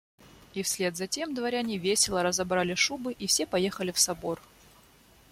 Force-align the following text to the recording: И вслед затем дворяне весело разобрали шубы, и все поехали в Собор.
И 0.55 0.63
вслед 0.63 0.97
затем 0.97 1.35
дворяне 1.35 1.77
весело 1.77 2.23
разобрали 2.23 2.73
шубы, 2.73 3.13
и 3.13 3.27
все 3.27 3.45
поехали 3.45 3.91
в 3.91 3.99
Собор. 3.99 4.39